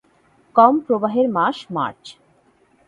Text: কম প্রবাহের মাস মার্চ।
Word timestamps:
কম 0.55 0.73
প্রবাহের 0.79 1.27
মাস 1.29 1.57
মার্চ। 1.75 2.03